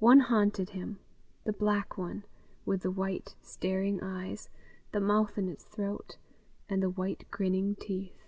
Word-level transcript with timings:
One 0.00 0.18
haunted 0.18 0.70
him, 0.70 0.98
the 1.44 1.52
black 1.52 1.96
one, 1.96 2.24
with 2.64 2.82
the 2.82 2.90
white, 2.90 3.36
staring 3.40 4.02
eyes, 4.02 4.50
the 4.90 4.98
mouth 4.98 5.38
in 5.38 5.48
its 5.48 5.62
throat, 5.62 6.16
and 6.68 6.82
the 6.82 6.90
white 6.90 7.26
grinning 7.30 7.76
teeth. 7.76 8.18